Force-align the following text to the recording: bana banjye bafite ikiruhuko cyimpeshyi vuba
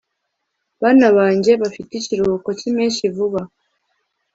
bana 0.81 1.07
banjye 1.17 1.51
bafite 1.61 1.91
ikiruhuko 1.95 2.49
cyimpeshyi 2.59 3.07
vuba 3.15 3.41